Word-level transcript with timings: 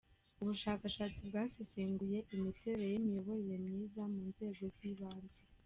Ubushakashatsi 0.41 1.19
bwasesenguye 1.29 2.17
imiterere 2.35 2.87
y’imiyoborere 2.91 3.55
myiza 3.65 4.01
mu 4.13 4.21
nzego 4.29 4.63
z’ibanze. 4.77 5.41